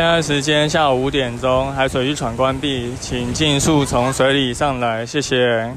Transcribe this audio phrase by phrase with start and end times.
[0.00, 5.70] 现在时间下午五点钟，海水浴场关闭，请尽速从水里上来，谢谢。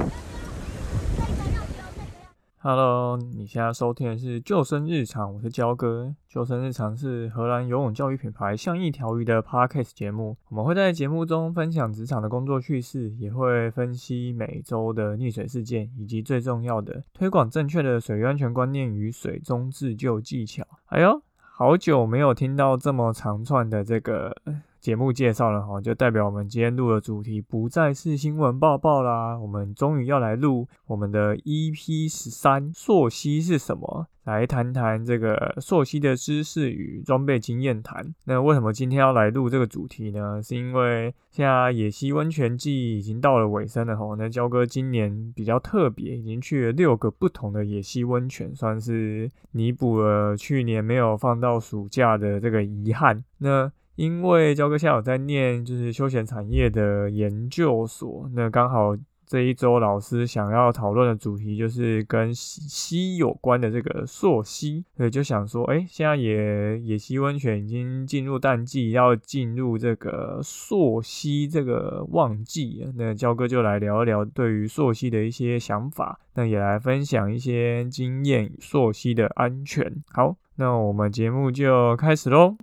[2.60, 6.16] Hello，你现在收听的是救生日常，我是焦哥。
[6.30, 20.64] 救生日常是荷兰游泳教育品牌像一条鱼的 Podcast 节目，我们会在节目中分享职场的工作趣事，也会分析每周的溺水事件，以及最重要的推广正确的水域安全观念与水中自救技巧。
[20.86, 21.22] 哎呦，
[21.64, 24.36] 好久没有听到这么长串的这个。
[24.84, 29.40] 节目介绍了哈，就代表我们今天录的主题不再是新闻报报啦。
[29.40, 34.08] 我们终于要来录我们的 EP 十三，溯溪是什么？
[34.26, 38.14] 来谈谈这个溯溪的知识与装备经验谈。
[38.26, 40.44] 那为什么今天要来录这个主题呢？
[40.44, 44.14] 是因为现在野溪温泉季已经到了尾声了哈。
[44.18, 53.24] 那焦哥今年比较特别，已经去了六个不同的野溪温泉，算是弥补了去年没有放到暑假的这个遗憾。
[53.38, 80.04] 那因为焦哥现在有在念就是休闲产业的研究所，那刚好这一周老师想要讨论的主题就是跟溪有关的这个溯溪，所以就想说，哎，现在野野溪温泉已经进入淡季，要进入这个溯溪这个旺季，那焦哥就来聊一聊对于溯溪的一些想法，那也来分享一些经验溯溪的安全。
[80.12, 82.56] 好，那我们节目就开始喽。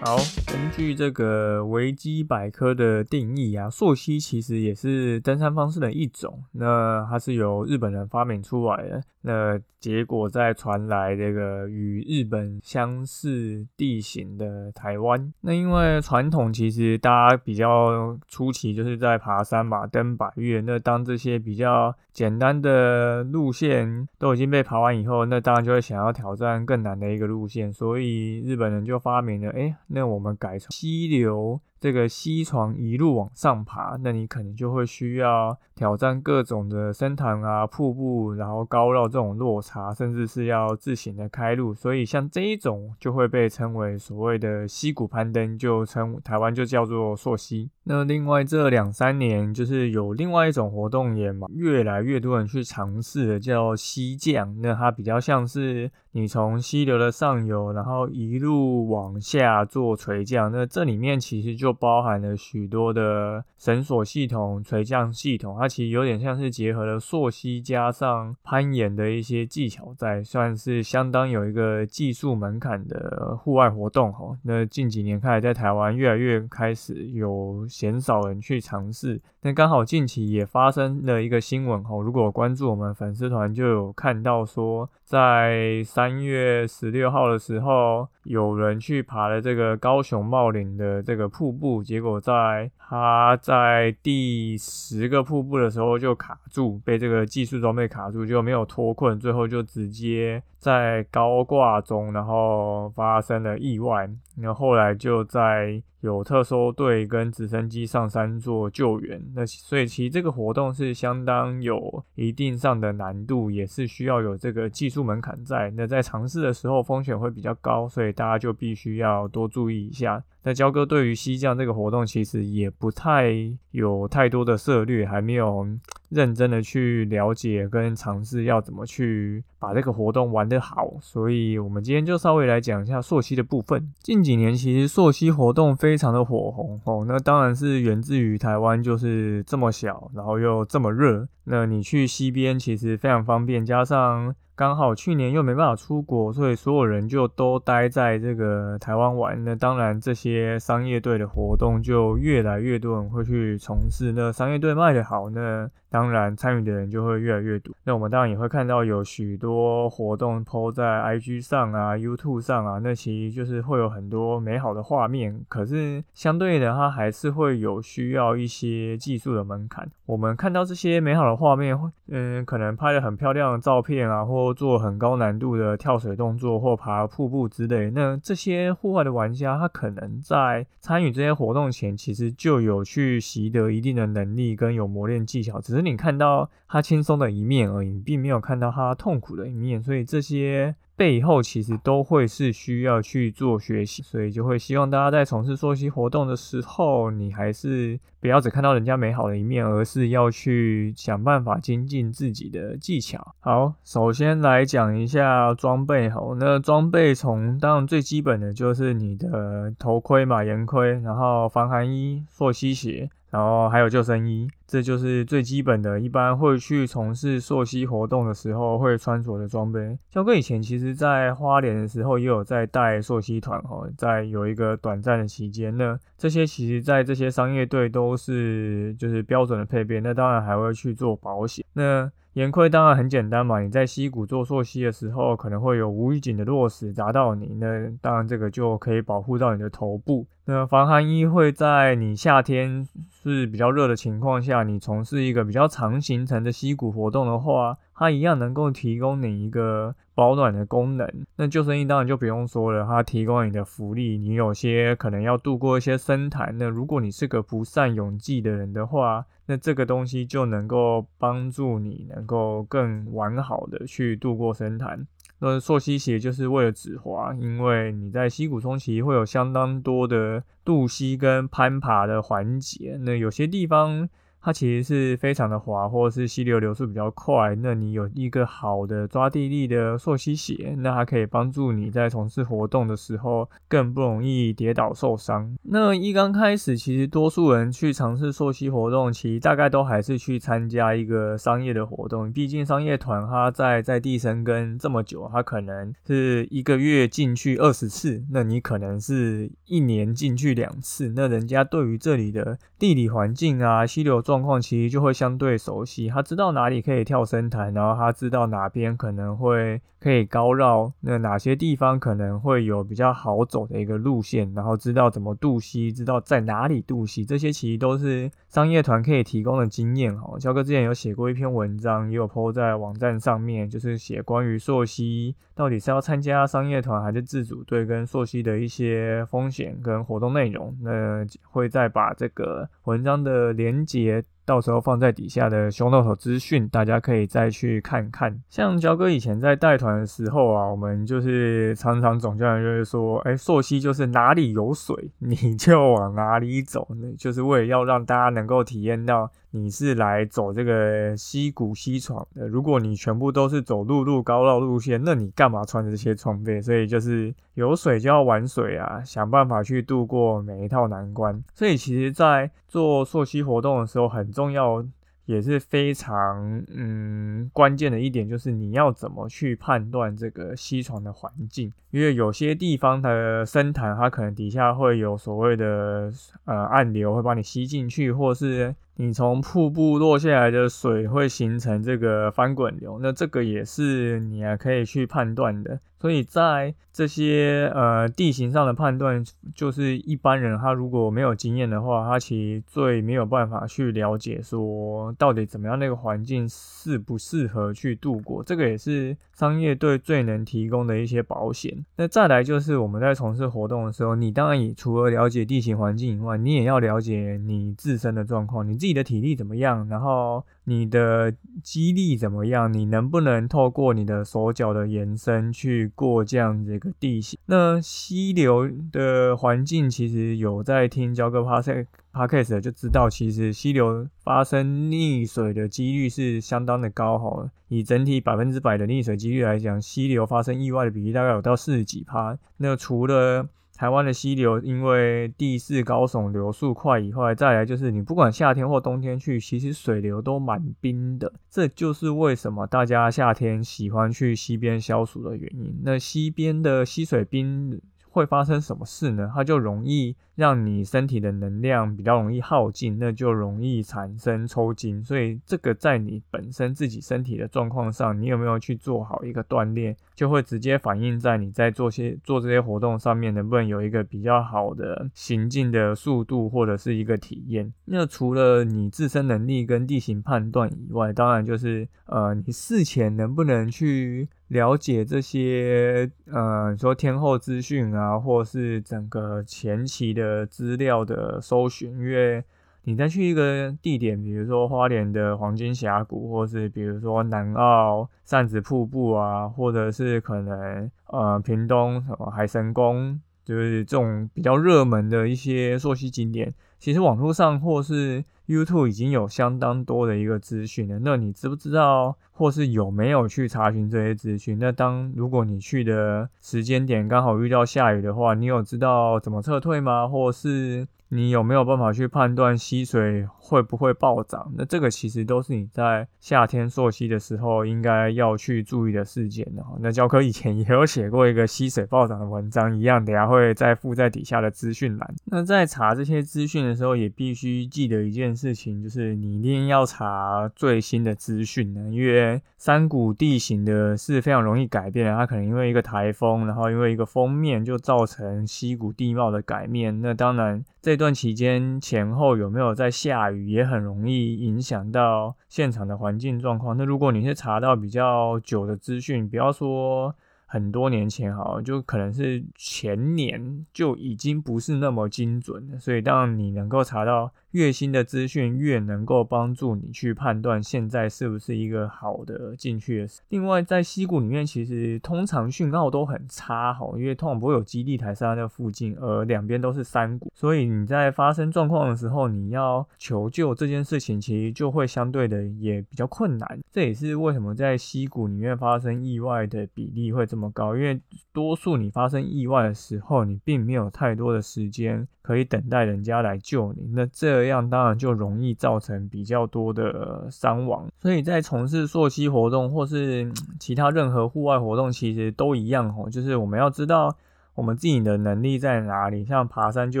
[0.10, 0.18] 好，
[0.52, 6.42] 根据这个维基百科的定义啊，溯溪其实也是登山方式的一种。
[6.52, 9.00] 那它是由日本人发明出来的。
[9.22, 15.32] 那结果再传来这个与日本相似地形的台湾。
[15.42, 20.62] 那因为传统其实大家比较初期就是在爬山嘛，登百岳。
[20.62, 27.70] 那当这些比较简单的路线都已经被爬完以后，那当然就会想要挑战更难的一个路线。
[27.70, 29.76] 所以日本人就发明了，哎。
[29.88, 31.60] 那我们改成溪流。
[31.80, 41.72] 这个溪床一路往上爬，那你可能就会需要挑战各种的深潭啊、瀑布，然后高绕这种落差，甚至是要自行的开路。
[41.72, 47.70] 所以像这一种就会被称为所谓的溪谷攀登，就称台湾就叫做溯溪。
[47.84, 54.54] 那另外这两三年就是有另外一种活动也嘛，越来越多人去尝试的，叫溪降。
[54.60, 60.52] 那它比较像是你从溪流的上游，然后一路往下做垂降。
[60.52, 74.36] 那这里面其实就包含了许多的绳索系统、垂降系统，它其实有点像是结合了溯溪加上攀岩的一些技巧，在算是相当有一个技术门槛的户外活动哈。
[74.42, 79.20] 那近几年开始，在台湾越来越开始有鲜少人去尝试。
[79.42, 104.08] 那刚好近期也发生了一个新闻哈，如果关注我们粉丝团就有看到说，在三月十六号的时候，有人去爬了这个高雄茂岭的这个瀑布，结果在他在第十个瀑布的时候就卡住，被这个技术装备卡住，就没有脱困，最后就直接在高挂中，然后发生了意外，
[104.40, 105.82] 然后后来就在。
[106.02, 115.70] 有特搜队跟直升机上山做救援，那所以其实这个活动是相当有一定上的难度，也是需要有这个技术门槛在。
[115.76, 120.24] 那在尝试的时候风险会比较高，所以大家就必须要多注意一下。
[120.42, 123.34] 那焦哥对于西降这个活动其实也不太
[123.72, 125.68] 有太多的策略，还没有
[126.10, 133.92] 认真的去了解跟尝试要怎么去把这个活动玩得好，所以我们今天就稍微来讲一下溯溪的部分。
[134.02, 144.34] 近几年其实溯溪活动非常的火红哦，那当然是源自于台湾就是这么小，然后又这么热，那你去溪边其实非常方便，加上。
[144.56, 149.42] 刚好去年又没办法出国，所以所有人就都待在这个台湾玩。
[149.42, 154.12] 那当然，这些商业队的活动就越来越多人会去从事。
[154.12, 157.74] 那商业队卖得好，那当然参与的人就会越来越多。
[157.84, 165.40] 那我们当然也会看到有许多活动 PO 在 IG 上啊、YouTube 上啊，那其实就是会有很多美好的画面。
[165.48, 169.88] 可是相对的，它还是会有需要一些技术的门槛。
[170.06, 171.78] 我们看到这些美好的画面，
[172.08, 190.74] 嗯，可能拍了很漂亮的照片啊，或做很高难度的跳水动作或爬瀑布之类，那这些户外的玩家，他可能在参与这些活动前，其实就有去习得一定的能力跟有磨练技巧，只是你看到他轻松的一面而已，并没有看到他痛苦的一面，所以这些。
[190.96, 203.34] 背后其实都会是需要去做学习，所以就会希望大家在从事作息活动的时候，你还是不要只看到人家美好的一面，而是要去想办法精进自己的技巧。
[203.40, 213.08] 好，首先来讲一下装备好，那装备从当然最基本的就是你的头盔嘛，岩盔，然后防寒衣、溯溪鞋。
[213.30, 219.96] 然后还有救生衣，这就是最基本的，一般会去从事溯溪活动的时候会穿着的装备。
[220.10, 230.00] 肖哥以前其实在花莲的时候也有在带溯溪团哈，在有一个短暂的期间，那这些其实在这些商业队都是就是标准的配备。
[230.00, 231.64] 那当然还会去做保险。
[231.74, 240.26] 那盐盔当然很简单嘛，你在溪谷做溯溪的时候，可能会有无预警的落石砸到你，那当然这个就可以保护到你的头部。
[240.44, 251.10] 那防寒衣会在你夏天是比较热的情况下，你从事一个比较长行程的溪谷活动的话，它一样能够提供你一个保暖的功能。
[251.36, 254.18] 那救生衣当然就不用说了，它提供你的浮力。
[254.18, 265.06] 你有些可能要度过一些深潭，那如果你是个不善泳技的人的话，那这个东西就能够帮助你能够更完好的去度过深潭。
[265.38, 274.10] 那溯溪鞋就是为了止滑，因为你在溪谷中其实会有相当多的渡溪跟攀爬的环节，那有些地方。
[274.42, 277.54] 它其实是非常的滑，或者是溪流流速比较快。
[277.56, 285.54] 那你有一个好的抓地力的溯溪鞋，那它可以帮助你在从事活动的时候更不容易跌倒受伤。
[285.64, 292.32] 那一刚开始，其实多数人去尝试溯溪活动，其实大概都还是去参加一个商业的活动。
[292.32, 301.12] 毕竟商业团它在在地生根这么久，它可能是一个月进去二十次，那你可能是一年进去两次。
[301.14, 304.22] 那人家对于这里的地理环境啊，溪流。
[304.30, 320.38] 状况其实就会相对熟悉，他知道哪里可以跳深潭，然后他知道哪边可能会可以高绕，那哪些地方可能会有比较好走的一个路线，然后知道怎么渡溪，知道在哪里渡溪，这些其实都是商业团可以提供的经验哈。
[320.38, 334.19] 肖哥之前有写过一篇文章，也有 po 在网站上面，就是写关于溯溪到底是要参加商业团还是自主队跟溯溪的一些风险跟活动内容，那会再把这个文章的连接。
[334.50, 338.36] 到时候放在底下的 show note 资讯，大家可以再去看看。
[338.48, 349.30] 像焦哥以前在带团的时候啊，我们就是常常总教练就会说，哎，溯溪就是哪里有水你就往哪里走，就是为了要让大家能够体验到。
[349.50, 356.60] 你是来走这个溪谷溪床的，如果你全部都是走陆路高绕路线，那你干嘛穿这些装备？
[356.60, 361.42] 所以就是有水就要玩水啊，想办法去度过每一套难关。
[361.54, 364.84] 所以其实，在做溯溪活动的时候，很重要。
[365.26, 376.12] 也是非常嗯关键的一点，就是你要怎么去判断这个溪床的环境，因为有些地方的深潭，它可能底下会有所谓的
[376.46, 385.80] 呃暗流，会把你吸进去，或是你从瀑布落下来的水会形成这个翻滚流，那这个也是你啊可以去判断的。
[386.00, 389.22] 所以在这些呃地形上的判断，
[389.54, 398.42] 就是一般人他如果没有经验的话，他其实最没有办法去了解说到底怎么样那个环境适不适合去度过。
[398.42, 401.84] 这个也是商业队最能提供的一些保险。
[401.96, 410.44] 那再来就是我们在从事活动的时候，你当然也除了了解地形环境以外，你也要了解你自身的状况，你自己的体力怎么样，然后。
[410.64, 412.72] 你的肌力怎么样？
[412.72, 417.38] 你能不能透过你的手脚的延伸去过这样子一个地形？
[417.46, 421.70] 那溪流的环境其实有在听交哥 pass
[422.12, 427.50] podcast 就知道，其实溪流发生溺水的几率是相当的高哈。
[427.68, 432.36] 以整体百分之百的溺水几率来讲，溪流发生意外的比例大概有到四十几趴。
[432.56, 433.48] 那除了
[433.80, 441.32] 台湾的溪流因为地势高耸、流速快以外，再来就是你不管夏天或冬天去，其实水流都蛮冰的。
[441.48, 445.80] 这就是为什么大家夏天喜欢去溪边消暑的原因。
[445.82, 449.30] 那溪边的溪水冰会发生什么事呢？
[449.34, 450.16] 它就容易。
[450.36, 455.04] 让你身体的能量比较容易耗尽，那就容易产生抽筋。
[455.04, 467.70] 所以这个在你本身自己身体的状况上，你有没有去做好一个锻炼，就会直接反映在你在做些做这些活动上面，能不能有一个比较好的行进的速度或者是一个体验。
[467.84, 480.46] 那除了你自身能力跟地形判断以外，当然就是呃，你事前能不能去了解这些呃，说天后资讯啊，或是整个前期的。
[480.50, 482.42] 资料的搜寻，因为
[482.82, 500.98] 你再去一个地点，比如说花莲的黄金峡谷，或是比如说南澳扇子瀑布啊，或者是可能呃屏东什么海神宫，就是这种比较热门的一些溯溪景点，其实网络上或是 YouTube 已经有相当多的一个资讯了。
[501.04, 504.58] 那你知不知道，或是有没有去查询这些资讯？
[504.58, 510.08] 那当如果你去的时间点刚好遇到下雨的话，你有知道怎么撤退吗？
[510.08, 510.88] 或是？
[511.12, 514.52] 你有没有办法去判断溪水会不会暴涨？
[514.56, 519.76] 那这个其实都是你在夏天溯溪的时候应该要去注意的事件哦。
[519.80, 525.14] 那教科以前也有写过一个溪水暴涨的文章，一样，等下会再附在底下的资讯栏。
[525.24, 540.00] 那在查这些资讯的时候，也必须记得一件事情，就是你一定要查最新的资讯呢，因为山谷地形的是非常容易改变的，它可能因为一个台风，然后因为一个封面就造成溪谷地貌的改变。
[540.00, 540.64] 那当然。
[540.82, 546.76] 这段期间前后有没有在下雨，也很容易影响到现场的环境状况。
[546.76, 550.14] 那如果你是查到比较久的资讯，不要说。
[550.52, 555.78] 很多年前，哈，就可能是前年就已经不是那么精准了。
[555.78, 563.08] 所以，当你能够查到越新的资讯，越能够帮助你去判断现在是不是一个好的进去的。
[563.28, 576.58] 另外，在溪谷里面，其实通常讯号都很差，哈，因为通常不会有基地台在那附近，而两边都是山谷，所以你在发生状况的时候，你要求救这件事情，其实就会相对的也比较困难。
[576.72, 580.26] 这也是为什么在溪谷里面发生意外的比例会。
[580.30, 581.00] 这么高，因为
[581.32, 590.88] 多数你发生意外的时候，你并没有太多的时间可以等待人家来救你，那这样当然就容易造成比较多的伤亡。
[591.00, 597.16] 所以在从事溯溪活动或是其他任何户外活动，其实都一样哦，就是我们要知道。
[597.56, 599.22] 我们自己的能力在哪里？
[599.24, 600.00] 像爬山就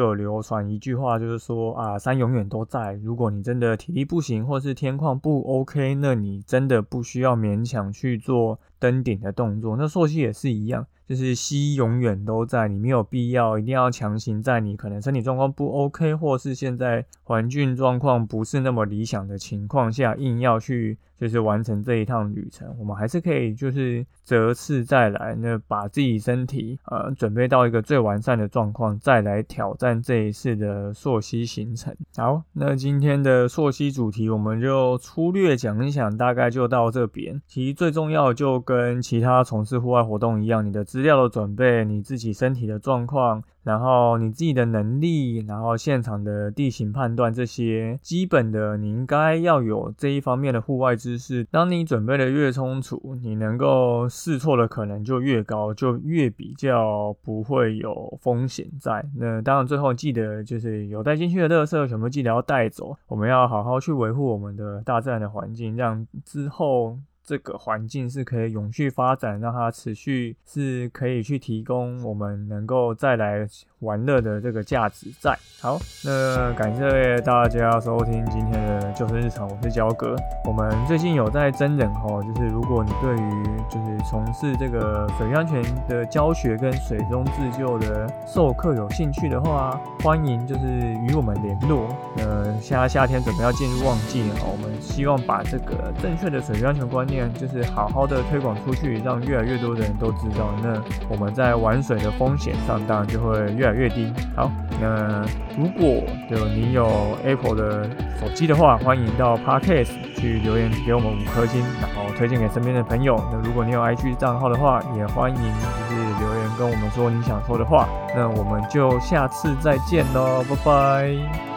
[0.00, 2.94] 有流传一句话，就是说啊，山永远都在。
[3.02, 9.76] 如果你真的体力不行，或是天况不 OK，那你真的不需要勉强去做登顶的动作。
[9.76, 10.84] 那溯溪也是一样。
[11.06, 22.72] 就是溪永远都在，你没有必要一定要强行在你可能身体状况不 OK，或是现在环境状况不是那么理想的情况下，硬要去就是完成这一趟旅程。
[22.78, 31.92] 我们还是可以就是择次再来，那把自己身体呃准备到一个最完善的状况，再来挑战这一次的溯溪行程。
[32.16, 37.42] 好，那今天的溯溪主题我们就粗略讲一讲，大概就到这边。
[37.48, 51.42] 其实最重要就跟其他从事户外活动一样，你的资料的准备，你自己身体的状况，然后你自己的能力，然后现场的地形判断，这些基本的你应该要有这一方面的户外知识。
[51.50, 59.04] 当你准备的越充足，你能够试错的可能就越高，就越比较不会有风险在。
[59.16, 66.96] 那当然最后记得就是有带进去的垃圾全部记得要带走，我们要好好去维护我们的大自然的环境，让之后。
[67.30, 73.46] 这个环境是可以永续发展，让它持续是可以去提供我们能够再来
[73.78, 75.38] 玩乐的这个价值在。
[75.60, 80.16] 好，那感谢大家收听今天的救生日常，我是焦哥。
[80.44, 90.66] 我们最近有在真人哦，就是如果你对于就是从事这个水域安全的教学跟水中自救的授课有兴趣的话，欢迎就是
[91.06, 91.86] 与我们联络。
[92.16, 97.19] 呃，现在夏天准备要进入旺季了，我们希望把这个正确的水域安全观念。
[97.34, 104.12] 就是好好的推广出去，让越来越多的人都知道，那我们在玩水的风险上当然就会越来越低。
[104.36, 104.50] 好，
[104.80, 105.24] 那
[105.58, 106.88] 如果有你有
[107.24, 107.84] Apple 的
[108.20, 113.22] 手机的话，欢迎到 Podcast 去留言给我们五颗星，然后推荐给身边的朋友。
[113.32, 117.88] 那如果你有 IG 账号的话，也欢迎就是留言跟我们说你想说的话。
[118.14, 121.49] 那我们就下次再见喽，拜拜。